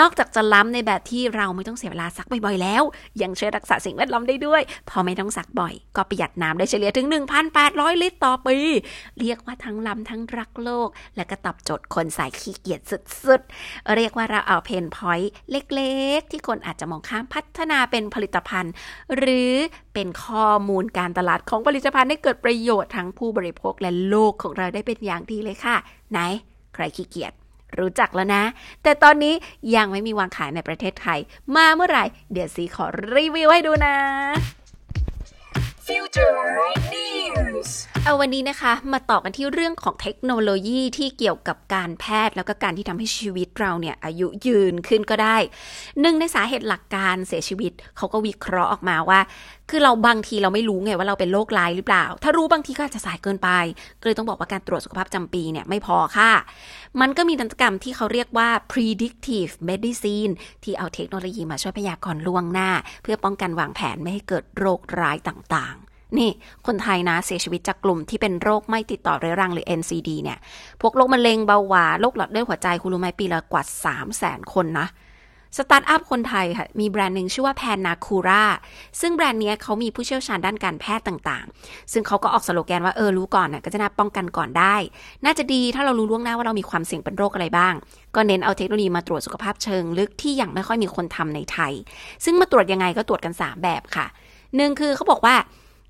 [0.00, 2.82] นอกจากจะล้ำในแบบที่เราไม่ต้องเสียเวลาซักบ่อยๆแล้ว
[3.22, 7.06] ยังช่วยรักษาสิ่งแวดล้อมได้ด้วย พอไม่ต้องซักบ่อย ก็ประหยัดน้ำได้เฉลี่ยถึง
[7.54, 8.56] 1,800 ลิตรต่อปี
[9.18, 18.72] เรียกว่าทั้งล้ำทั้งรักโลก และก็ตอบโจทย์คนสายขี้เกียจสุดๆ เรียกว่าเราเอาเพนพอยต์เล็กๆ ที่คนอาจจะมองข้ามพัฒนาเป็นผลิตภัณฑ์
[19.16, 19.54] หรือ
[19.94, 25.76] เป็นข้อมูลการตลาดของผลิตภัณฑ์ให้เกิดประโยชน์ทั้งผู้บริโภคและโลกของเราได้เป็นอย่างดีเลยค่ะ
[26.10, 26.18] ไหน
[26.74, 27.32] ใครขี้เกียจ
[27.78, 28.44] รู้จักแล้วนะ
[28.82, 29.34] แต่ตอนนี้
[29.76, 31.18] ยังไม่มีวางขายในประเทศไทย
[31.54, 33.96] มาเมื่อไหร่ เดี๋ยวซีขอรีวิวให้ดูนะ
[35.86, 36.32] Future
[36.92, 37.47] News.
[38.04, 45.36] เอาวันนี้นะคะ มาต่อกันที่เรื่องของเทคโนโลยีที่เกี่ยวกับการแพทย์ แล้วก็การที่ทำให้ชีวิตเราเนี่ยอายุยืนขึ้นก็ได้
[46.00, 49.20] หนึ่งในสาเหตุหลักการเสียชีวิตเขาก็วิเคราะห์ออกมาว่า
[49.70, 53.48] คือเราบางทีเราไม่รู้ไงว่าเราเป็นโรคร้ายหรือเปล่า ถ้ารู้บางทีก็อาจจะสายเกินไป
[54.00, 56.32] ก็เลยต้องบอกว่าการตรวจสุขภาพจำปีเนี่ยไม่พอค่ะ
[57.00, 60.32] มันก็มีนวัตกรรมที่เขาเรียกว่า predictive medicine
[60.64, 62.70] ที่เอาเทคโนโลยีมาช่วยพยากรณ์ล่วงหน้า
[63.02, 65.87] เพื่อป้องกันวางแผนไม่ให้เกิดโรคร้ายต่างๆ
[66.18, 66.30] นี่
[66.66, 70.38] คนไทยนะเสียชีวิตจากกลุ่มที่เป็นโรคไม่ติดต่อเรื้อรังหรือ NCD เนี่ย
[70.80, 74.88] พวกโรคมะเร็งเบาหวานโรคหลอดเลือดหัวใจคุณรู้ไหมปีละกว่า 3 0 0 0 0 0 คนนะ
[75.56, 78.44] สตาร์ทอัพคนไทยค่ะ มีแบรนด์หนึ่งชื่อว่า PanaCura
[79.00, 84.76] ซึ่งแบรนด์เนี้ยเขามีผู้เชี่ยวชาญด้านการแพทย์ต่างๆ ซึ่งเขาก็ออกสโลแกนว่า เออ รู้ก่อนน่ะก็จะน่าป้องกันก่อนได้
[85.24, 87.74] น่าจะดีถ้าเรารู้ล่วงหน้าว่าเรามีความเสี่ยงเป็นโรคอะไรบ้าง
[88.14, 91.72] ก็เน้นเอาเทคโนโลยีมาตรวจสุขภาพเชิงลึกที่ยังไม่ค่อยมีคนทำในไทย
[92.24, 94.06] ซึ่งมาตรวจยังไงก็ตรวจกัน 3 แบบค่ะ
[94.56, 95.34] หนึ่งคือเขาบอกว่า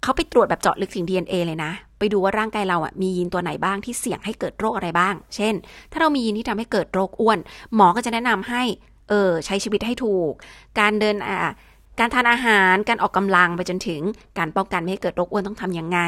[0.03, 5.55] เขาไปตรวจแบบเจาะลึกถึง DNA เลยนะ ไปดูว่าร่างกายเราอะมียีนตัวไหนบ้างที่เสี่ยงให้เกิดโรคอะไรบ้าง เช่น
[5.93, 7.39] ถ้าเรามียีนที่ทำให้เกิดโรคอ้วน
[7.75, 8.63] หมอก็จะแนะนำให้
[9.09, 10.33] เออใช้ชีวิตให้ถูก
[10.79, 11.53] การเดินอ่า
[11.99, 14.03] การทานอาหาร การออกกำลังไปจนถึง
[14.39, 16.01] การป้องกันไม่ให้เกิดโรคอ้วนต้องทำยังไง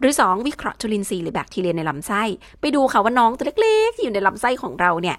[0.00, 2.22] หรือ 2 วิเคราะห์จุลินทรีย์หรือแบคทีเรียในลำไส้
[2.60, 5.16] ไปดูค่ะว่าน้องตัวเล็กๆที่อยู่ในลำไส้ของเราเนี่ย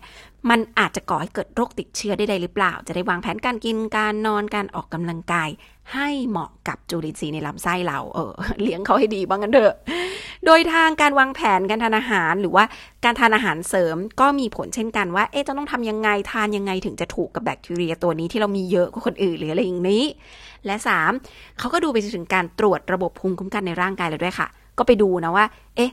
[0.49, 5.49] มันอาจจะก่อให้เกิดโรคติดเชื้อได้ใดหรือเปล่า จะได้วางแผนการกินการนอนการออกกำลังกาย
[5.93, 9.73] ให้เหมาะกับจุลินทรีย์ในลำไส้เรา เออ เลี้ยงเขาให้ดีบ้างกันเถอะ
[10.45, 12.63] โดยทางการวางแผนการทานอาหารหรือว่า
[13.03, 20.03] การทานอาหารเสริมก็มีผลเช่นกันว่า เอ๊ะจะต้องทำยังไงทานยังไงถึงจะถูกกับแบคทีเรียตัวนี้ที่เรามีเยอะกว่าคนอื่นหรืออะไรอย่างนี้
[20.65, 20.75] และ
[21.17, 25.91] 3เขาก็ดูไปถึงการตรวจระบบภูมิคุ้มกันในร่างกายเราด้วยค่ะ ก็ไปดูนะว่า เอ๊ะ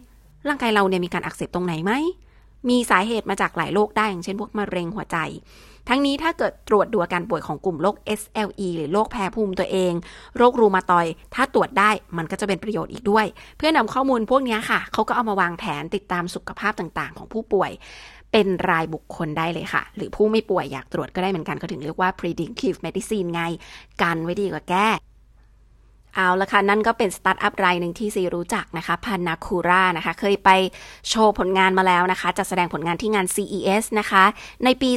[0.48, 1.92] ร่างกายเราเนี่ยมีการอักเสบตรงไหนไหม
[2.68, 5.16] มีสาเหตุมาจากหลายโรคได้อย่างเช่นพวกมะเร็งหัวใจ
[5.92, 9.92] ทั้งนี้ถ้าเกิดตรวจดูอาการป่วยของกลุ่มโรค SLE หรือโรคแพ้ภูมิตัวเอง
[10.37, 13.26] โรครูมาตอย ถ้าตรวจได้มันก็จะเป็นประโยชน์อีกด้วย
[13.57, 17.70] เพื่อนำข้อมูลพวกนี้ค่ะ เขาก็เอามาวางแผนติดตามสุขภาพต่างๆ ของผู้ป่วย
[18.33, 23.42] เป็นรายบุคคลได้เลยค่ะ หรือผู้ไม่ป่วยอยากตรวจก็ได้เหมือนกันเขาถึงเรียกว่า predictive medicine ไง
[24.03, 24.88] กันไว้ดีกว่าแก้
[26.14, 30.51] เอาละค่ะ นั่นก็เป็นสตาร์ทอัพรายหนึ่งที่ซีรู้จักนะคะพันนาคูรานะคะ เคยไป
[31.09, 34.25] โชว์ผลงานมาแล้วนะคะจัดแสดงผลงานที่งาน CES นะคะ
[34.64, 34.90] ในปี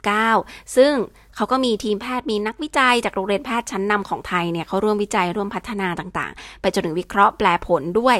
[0.00, 0.92] 2019 ซึ่ง
[1.36, 8.18] เขาก็มีทีมแพทย์มีนักวิจัยจากโรงเรียนแพทย์ชั้นนำของไทยเนี่ยเขาร่วมวิจัยร่วมพัฒนาต่างๆ ไปจนถึงวิเคราะห์แปลผลด้วย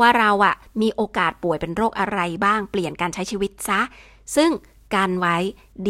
[0.00, 3.80] ว่าเราอะมีโอกาสป่วยเป็นโรคอะไรบ้างเปลี่ยนการใช้ชีวิตซะ
[4.36, 4.50] ซึ่ง
[4.94, 5.36] การไว้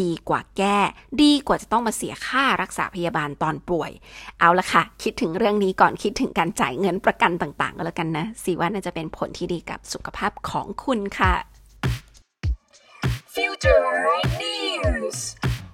[0.01, 0.79] ดีกว่าแก้
[1.23, 3.91] ดีกว่าจะต้องมาเสียค่ารักษาพยาบาลตอนป่วย
[4.41, 11.35] เอาละค่ะ คิดถึงเรื่องนี้ก่อนคิดถึงการจ่ายเงินประกันต่างๆก็แล้วกันนะสิว่าน่าจะเป็นผลที่ดีกับสุขภาพของคุณค่ะ
[13.35, 13.87] Future
[14.43, 15.19] News.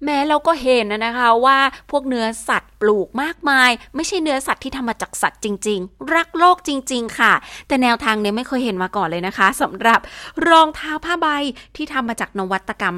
[0.05, 1.59] แม้เราก็เห็นนะนะคะว่า
[1.91, 7.33] พวกเนื้อสัตว์ปลูกมากมาย ไม่ใช่เนื้อสัตว์ที่ทำมาจากสัตว์จริง ๆ รักโลกจริง ๆ ค่ะ
[7.69, 10.01] แต่แนวทางเนี้ยไม่เคยเห็นมาก่อนเลยนะคะสำหรับ
[10.49, 11.27] รองเท้าผ้าใบ
[11.77, 12.97] ที่ทำมาจากนวัตกรรม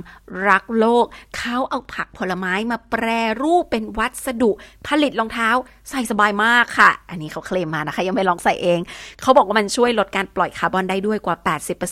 [0.48, 3.06] รักโลก เขาเอาผักผลไม้มาแปร
[3.42, 4.50] รูปเป็นวัสดุ
[4.86, 5.48] ผลิตรองเท้า
[5.90, 8.80] ใส่สบายมากค่ะ อันนี้เขาเคลมมานะคะ ยังไม่ลองใส่เอง
[9.20, 11.36] เขาบอกว่ามันช่วยลดการปล่อยคาร์บอนได้ด้วยกว่า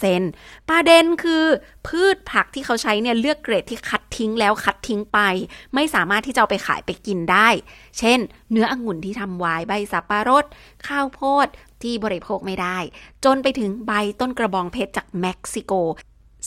[0.07, 1.45] 80%ประเด็นคือ
[1.89, 5.19] พืชผักที่เขาใช้เนี่ยเลือกเกรดที่คัดทิ้งแล้วคัดทิ้งไป
[5.75, 7.49] ไม่สามารถที่จะเอาไปขายไปกินได้
[7.99, 8.19] เช่น
[8.51, 10.45] เนื้อองุ่นที่ทำไวน์ใบสับปะรด
[10.87, 11.47] ข้าวโพด
[11.83, 12.79] ที่บริโภคไม่ได้
[13.25, 15.75] จนไปถึงใบต้นกระบองเพชรจากเม็กซิโก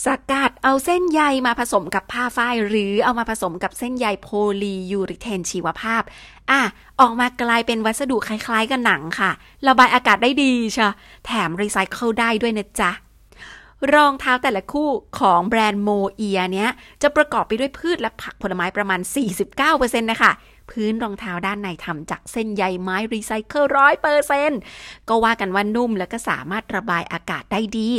[0.05, 4.27] สกัดเอาเส้นใยมาผสมกับผ้าฝ้าย หรือเอามาผสมกับเส้นใยโพ
[4.61, 6.03] ลียูริเทนชีวภาพ
[6.51, 6.61] อะ
[6.99, 9.31] ออกมากลายเป็นวัสดุคล้ายๆกับหนังค่ะ
[9.67, 10.89] ระบายอากาศได้ดีชะ
[11.25, 12.91] แถมรีไซเคิลได้ด้วยนะจ๊ะ
[13.93, 16.69] รองเท้าแต่ละคู่ของแบรนด์ MoEa เนี้ย
[17.02, 19.00] จะประกอบไปด้วยพืชและผักผลไม้ประมาณ
[19.56, 20.32] 49%นะคะ
[20.69, 24.60] พื้นรองเท้าด้านในทำจากเส้นใยไม้รีไซเคิลร้อยเปอร์เซ็นต์
[25.10, 27.89] ก็ว่ากันว่านุ่มแล้วก็สามารถระบายอากาศได้ดี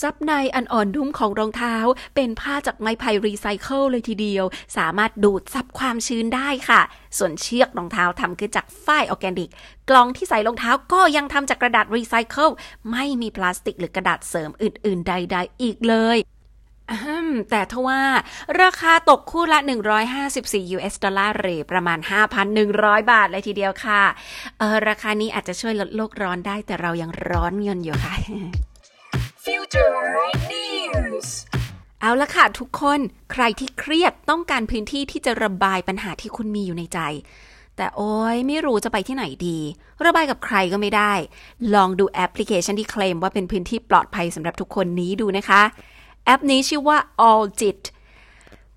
[0.00, 1.76] ซับในอันอ่อนนุ่มของรองเท้า
[2.14, 4.44] เป็นผ้าจากไม้ไผ่รีไซเคิลเลยทีเดียว
[4.76, 6.80] สามารถดูดซับความชื้นได้ค่ะ
[7.18, 9.50] ส่วนเชือกรองเท้าทำขึ้นจากฝ้ายออแกนิก
[9.90, 12.50] กล่องที่ใส่รองเท้าก็ยังทำจากกระดาษรีไซเคิล
[12.92, 16.18] ไม่มีพลาสติกหรือกระดาษเสริมอื่น ๆ ใด ๆ อีกเลย
[17.50, 18.00] แต่ทว่า
[18.62, 19.58] ราคาตกคู่ละ
[20.16, 21.98] 154 US ดอลลาร์หรือประมาณ
[22.54, 24.02] 5,100 บาทเลยทีเดียวค่ะ
[24.58, 28.14] เออราคานี้อาจจะช่วยลดโลกร้อนได้แต่เรายังร้อนเงินอยู่ค่ะ
[29.48, 29.96] Future
[30.52, 31.28] News.
[32.00, 33.00] เอาละค่ะทุกคน
[33.32, 36.98] ใครที่เครียดต้องการพื้นที่ที่จะระบายปัญหาที่คุณมีอยู่ในใจ
[37.76, 39.58] แต่โอ้ยไม่รู้จะไปที่ไหนดี
[40.06, 41.12] ระบายกับใครก็ไม่ได้
[41.74, 45.62] ลองดูแอปพลิเคชันที่เคลมว่าเป็นพื้นที่ปลอดภัยสำหรับทุกคนนี้ดูนะคะ
[46.24, 46.98] แอปนี้ชื่อว่า
[47.28, 47.80] Alljit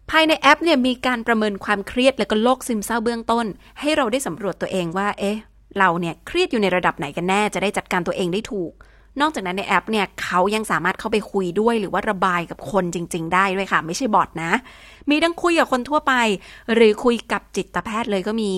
[0.09, 3.45] ภายในแอปเนี่ยมีการประเมินความเครียดและก็โรคซึมเศร้าเบื้องต้น
[3.79, 5.37] ให้เราได้สำรวจตัวเองว่า เอ๊ะ
[5.77, 8.73] เราเนี่ยเครียดอยู่ในระดับไหนกันแน่ จะได้จัดการตัวเองได้ถูก
[9.21, 14.51] นอกจากนั้นในแอปเนี่ยเขายังสามารถเข้าไปคุยด้วย หรือว่าระบายกับคนจริง ๆ ได้ด้วยค่ะ ไม่ใช่บอทนะ
[15.09, 16.13] มีทั้งคุยกับคนทั่วไป
[16.73, 18.51] หรือคุยกับจิตแพทย์เลยก็มี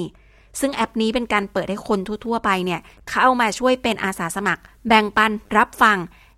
[0.60, 5.98] ซึ่งแอปนี้เป็นการเปิดให้คนทั่ว ๆ ไปเนี่ยเข้ามาช่วยเป็นอาสาสมัคร แบ่งปันรับฟัง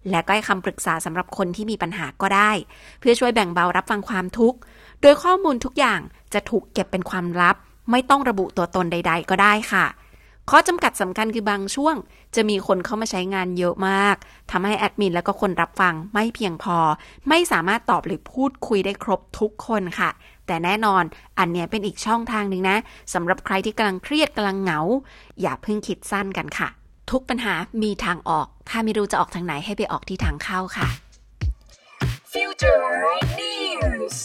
[0.09, 2.51] และก็ให้คำปรึกษาสำหรับคนที่มีปัญหาก็ได้
[2.99, 4.57] เพื่อช่วยแบ่งเบารับฟังความทุกข์
[5.01, 5.99] โดยข้อมูลทุกอย่าง
[6.33, 7.55] จะถูกเก็บเป็นความลับ
[7.91, 9.86] ไม่ต้องระบุตัวตนใด ๆ ก็ได้ค่ะ
[10.49, 11.95] ข้อจำกัดสำคัญคือบางช่วง
[12.36, 14.15] จะมีคนเข้ามาใช้งานเยอะมาก
[14.51, 16.77] ทำให้แอดมินและก็คนรับฟังไม่เพียงพอ
[17.29, 20.10] ไม่สามารถตอบหรือพูดคุยได้ครบทุกคนค่ะ
[20.47, 21.03] แต่แน่นอน
[21.39, 22.77] อันเนี้ยเป็นอีกช่องทางหนึ่งนะ
[23.13, 24.79] สำหรับใครที่กำลังเครียดกำลังเหงา
[25.41, 26.67] อย่าเพิ่งคิดสั้นกันค่ะ
[27.12, 27.53] ทุกปัญหา
[27.84, 30.88] มีทางออก ถ้าไม่รู้จะออกทางไหนให้ไปออกที่ทางเข้าค่ะ
[32.34, 32.84] Future
[33.39, 34.15] News.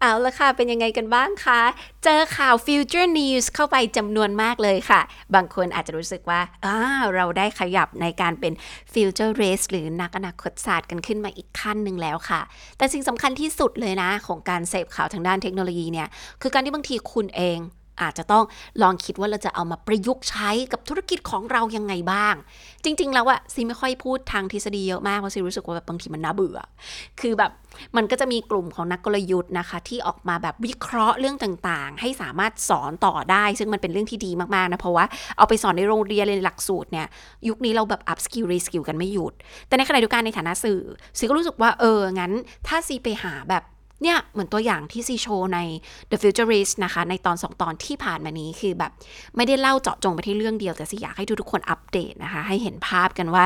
[0.00, 1.60] เอาละค่ะ เป็นยังไงกันบ้างคะ
[2.04, 5.00] เจอข่าว Future News เข้าไปจำนวนมากเลยค่ะ
[5.34, 6.76] บางคนอาจจะรู้สึกว่าอ่า
[7.14, 8.52] เราได้ขยับในการเป็น
[8.92, 12.40] Future Race หรือนักอนาคตศาสตร์กันขึ้นมาอีกขั้นหนึ่งแล้วค่ะ
[12.78, 16.08] แต่สิ่งสำคัญที่สุดเลยนะ ของการเสพข่าวทางด้านเทคโนโลยีเนี่ย
[16.42, 17.58] คือการที่บางทีคุณเอง
[18.02, 18.44] อาจจะต้อง
[18.82, 22.34] ลองคิดว่าเราจะเอามาประยุกต์ใช้กับธุรกิจของเรายังไงบ้าง
[22.84, 26.58] จริง ๆ แล้วอะซีไม่ค่อยพูดทางทฤษฎีเยอะมากเพราะซีรู้สึกว่าแบบบางทีมันน่าเบื่อ
[27.20, 27.50] คือแบบ
[27.96, 35.04] มันก็จะมีกลุ่มของนักกลยุทธ์นะคะ ที่ออกมาแบบวิเคราะห์เรื่องต่างๆ ให้สามารถสอนต่อได้ ซึ่งมันเป็นเรื่องที่ดีมากๆนะเพราะว่า
[35.36, 37.06] เอาไปสอนในโรงเรียนเรียนหลักสูตรเนี่ย
[37.48, 39.32] ยุคนี้เราแบบ up skill re skill กันไม่หยุด
[39.68, 40.80] แต่ในขณะเดียวกันในฐานะสื่อ
[41.18, 42.32] ซีก็รู้สึกว่าเอองั้น
[42.66, 43.62] ถ้าซีไปหาแบบ
[44.02, 45.58] เนี่ยเหมือนตัวอย่างที่ซีโชใน
[46.10, 48.92] The Futurist นะคะ ในตอน 2 ตอนที่ผ่านมานี้คือแบบ
[49.36, 53.44] ไม่ได้เล่าเจาะจงไปที่เรื่องเดียว แต่ซีอยากให้ทุกๆคนอัปเดตนะคะ ให้เห็นภาพกันว่า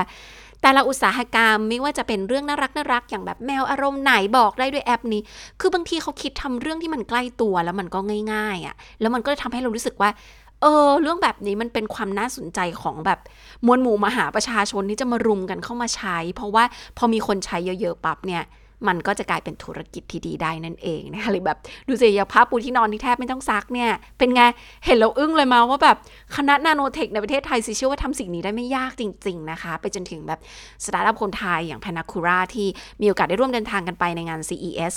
[0.63, 5.23] แต่ละอุตสาหกรรมไม่ว่าจะเป็นเรื่องน่ารักน่ารักอย่างแบบแมวอารมณ์ไหนบอกได้ด้วยแอปนี้
[5.61, 7.99] คือบางทีเขาคิดทำเรื่องที่มันใกล้ตัวแล้วมันก็
[8.33, 10.11] ง่ายๆอะ่ะแล้วมันก็ทำให้เรารู้สึกว่า
[10.63, 13.21] เออเรื่องแบบนี้มันเป็นความน่าสนใจของแบบ
[13.67, 16.65] มวลหมู่มหาประชาชนที่จะมารุมกันเข้ามาใช้ เพราะว่า
[16.99, 18.43] พอมีคนใช้เยอะๆปั๊บเนี่ย
[18.89, 24.43] มันก็จะกลายเป็นธุรกิจที่ดีได้นั่นเองนะคะหรือแบบดูสิอย่างผ้าปูที่นอนที่แทบไม่ต้องซักเนี่ย เป็นไง
[24.85, 25.97] เห็นแล้วอึ้งเลยมาว่าแบบ
[26.37, 30.41] คณะนาโนเทคในประเทศไทยสิเชื่อว่าทำสิ่งนี้ได้ไม่ยากจริง ๆ นะคะ ไปจนถึงแบบ
[30.85, 32.69] สตาร์ทอัพคนไทยอย่าง p a n a c u r a ที่
[33.01, 34.93] มีโอกาสได้ร่วมเดินทางกันไปในงาน CES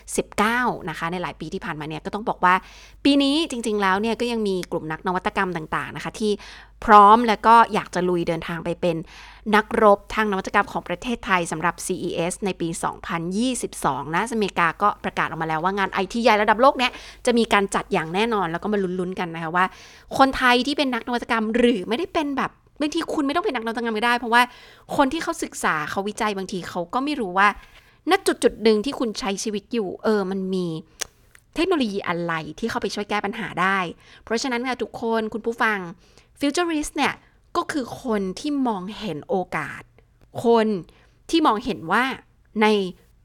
[0.00, 2.54] 2019 นะคะ ในหลายปีที่ผ่านมาเนี่ยก็ต้องบอกว่า
[3.04, 6.32] ปีนี้จริง ๆ แล้วเนี่ยก็ยังมีกลุ่มนักนวัตกรรมต่าง ๆ นะคะที่
[6.84, 8.96] พร้อมแล้วก็อยากจะลุยเดินทางไปเป็น
[9.54, 12.68] นักรบทางนวัตกรรมของประเทศไทยสำหรับ CES ในปี
[13.40, 16.92] 2022 นะอเมริกาก็ประกาศออกมาแล้วว่างานไอทีใหญ่ระดับโลกเนี้ย
[17.26, 19.64] จะมีการจัดอย่างแน่นอน แล้วก็มาลุ้นๆกันนะคะว่า
[20.18, 24.42] คนไทยที่เป็นนักนวัตกรรมหรือไม่ได้เป็นแบบบางทีคุณไม่ต้องเป็นนักนวัตกรรมก็ได้ เพราะว่า
[24.96, 27.48] คนที่เขาศึกษาเขาวิจัยบางทีเขาก็ไม่รู้ว่า
[28.10, 30.66] ณจุดจุดหนึ่งที่คุณใช้ชีวิตอยู่ เออมันมี
[31.54, 33.78] เทคโนโลยีอะไรที่เข้าไปช่วยแก้ปัญหาได้
[34.24, 35.78] เพราะฉะนั้นค่ะทุกคนคุณผู้ฟัง
[36.40, 37.14] Futurist เนี่ย
[37.56, 39.82] ก็คือคนที่มองเห็นโอกาส
[40.44, 40.66] คน
[41.30, 42.04] ที่มองเห็นว่า
[42.62, 42.66] ใน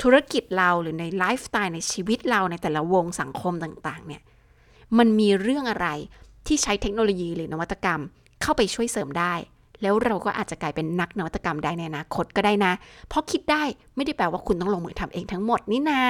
[0.01, 4.21] ธุรกิจเราหรือในไลฟ์สไตล์ในชีวิตเราในแต่ละวงสังคมต่างๆเนี่ย
[4.97, 5.87] มันมีเรื่องอะไร
[6.47, 8.01] ที่ใช้เทคโนโลยีหรือนวัตกรรม
[8.41, 9.33] เข้าไปช่วยเสริมได้
[9.81, 12.73] แล้วเราก็อาจจะกลายเป็นนักนวัตกรรมได้ในอนาคตก็ได้นะ
[13.07, 13.63] เพราะคิดได้
[13.95, 16.01] ไม่ได้แปลว่าคุณต้องลงมือทำเองทั้งหมดนี่นา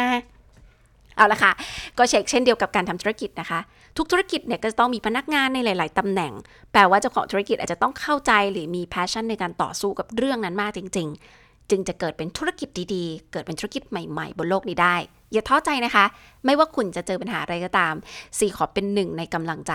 [1.16, 1.52] เอาละค่ะ
[1.98, 3.60] ก็เช็คเช่นเดียวกับการทำธุรกิจนะคะ
[3.98, 6.34] ทุกธุรกิจเนี่ยก็จะต้องมีพนักงานในหลาย ๆตำแหน่ง
[6.72, 11.08] แปลว่าเจ้าของธุรกิจอาจจะต้องเข้าใจหรือมี passion ในการต่อสู้กับเรื่องนั้นมากจริง
[11.40, 14.96] ๆ จึงจะเกิดเป็นธุรกิจดีๆ เกิดเป็นธุรกิจใหม่ ๆ บนโลกนี้ได้
[15.32, 16.06] อย่าท้อใจนะคะ
[16.46, 17.94] ไม่ว่าคุณจะเจอปัญหาอะไรก็ตาม
[18.38, 19.74] ซีขอเป็นหนึ่งในกำลังใจ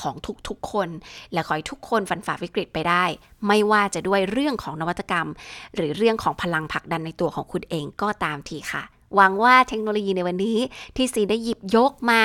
[0.00, 0.14] ของ
[0.48, 0.88] ทุกๆคน
[1.32, 3.04] และขอให้ทุกคนฟันฝ่าวิกฤตไปได้
[3.46, 5.28] ไม่ว่าจะด้วยเรื่องของนวัตกรรม
[5.74, 8.84] หรือเรื่องของพลังผลักดันในตัวของคุณเองก็ตามทีค่ะ
[9.16, 10.58] หวังว่าเทคโนโลยีในวันนี้
[10.96, 12.20] ที่ซีได้หยิบยกมา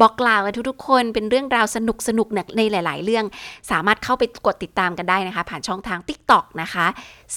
[0.00, 3.24] บอกกล่าวกับทุกๆ คนเป็นเรื่องราวสนุกสนุกๆในหลาย ๆ เรื่อง
[3.70, 6.86] สามารถเข้าไปกดติดตามกันได้นะคะ ผ่านช่องทาง TikTok นะคะ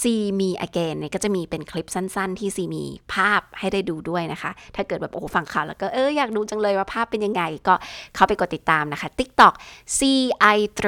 [0.02, 2.84] ซีมี again เนี่ยก็จะมีเป็นคลิปสั้น ๆ ที่ซีมี
[3.14, 7.76] ภาพให้ได้ดูด้วยนะคะ ถ้าเกิดแบบโอ้ฟังข่าวแล้วก็เอออยากดูจังเลยว่าภาพเป็นยังไง ก็
[8.16, 9.54] เข้าไปกดติดตามนะคะ TikTok
[9.98, 10.86] CI3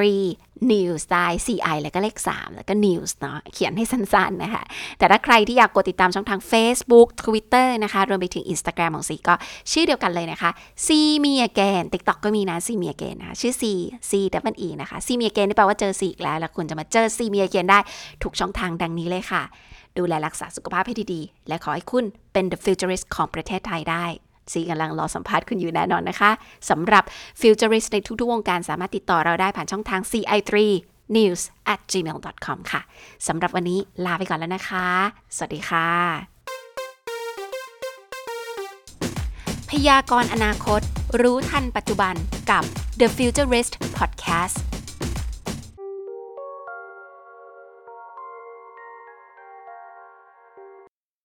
[0.72, 4.63] News ได้ CI แล้วก็เลข 3 แล้วก็ News เนาะเขียนให้สั้นๆนะคะ
[4.98, 9.34] แต่ถ้าใครที่อยากกดติดตามช่องทาง Facebook Twitter นะคะ รวมไปถึง Instagram ของซีก็
[9.72, 10.50] ชื่อเดียวกันเลยนะคะ
[10.86, 10.88] C
[11.24, 13.63] Me Again TikTok ก็มีนะ C Me Again นะคะชื่อ C
[14.10, 14.12] C
[14.54, 17.80] W E นะคะ C Me Again นี่แปลว่าเจอ C อีกแล้ว แล้วคุณจะมาเจอ C Me Again ได้
[18.24, 19.43] ทุกช่องทางดังนี้เลยค่ะ
[19.98, 24.06] ดูแลรักษาสุขภาพให้ดีๆ และขอให้คุณเป็น the futurist ของประเทศไทยได้
[24.53, 26.31] ซีกำลังรอสัมภาษณ์คุณอยู่แน่นอนนะคะ
[26.69, 27.03] สำหรับ
[27.39, 30.53] Futurist ในทุกๆวงการสามารถติดต่อเราได้ผ่านช่องทาง CI3
[31.15, 31.41] news
[31.73, 32.81] at gmail.com ค่ะ
[33.27, 34.88] สำหรับวันนี้ลาไปก่อนแล้วนะคะ
[35.35, 35.89] สวัสดีค่ะ
[39.69, 40.81] พยากรณ์อนาคต
[41.21, 42.15] รู้ทันปัจจุบัน
[42.51, 42.63] กับ
[42.99, 44.57] The Futurist Podcast